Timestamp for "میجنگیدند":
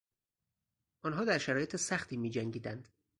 2.17-2.87